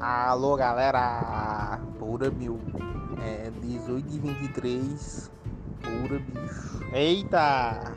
Alô 0.00 0.54
galera, 0.54 1.80
pura 1.98 2.30
mil. 2.30 2.60
É 3.20 3.50
18 3.60 4.06
e 4.14 4.18
23, 4.20 5.30
pura 5.82 6.20
bicho. 6.20 6.84
Eita! 6.92 7.96